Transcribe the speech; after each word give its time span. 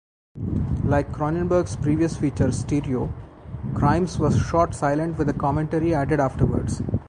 Like 0.83 1.11
Cronenberg's 1.11 1.75
previous 1.75 2.17
feature, 2.17 2.51
"Stereo", 2.51 3.13
"Crimes" 3.75 4.17
was 4.17 4.35
shot 4.35 4.73
silent 4.73 5.19
with 5.19 5.29
a 5.29 5.33
commentary 5.35 5.93
added 5.93 6.19
afterwards. 6.19 6.81